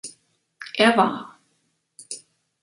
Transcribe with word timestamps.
Er 0.73 0.97
war. 0.97 1.37